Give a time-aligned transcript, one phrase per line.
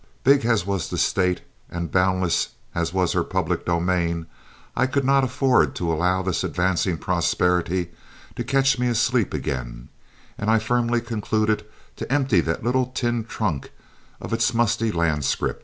[0.23, 4.25] Big as was the State and boundless as was her public domain,
[4.75, 7.91] I could not afford to allow this advancing prosperity
[8.35, 9.89] to catch me asleep again,
[10.39, 11.67] and I firmly concluded
[11.97, 13.69] to empty that little tin trunk
[14.19, 15.59] of its musty land scrip.